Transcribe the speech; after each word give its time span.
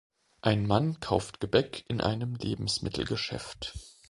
Ein 0.41 0.65
Mann 0.65 0.99
kauft 0.99 1.39
Gebäck 1.41 1.85
in 1.87 2.01
einem 2.01 2.33
Lebensmittelgeschäft. 2.33 3.75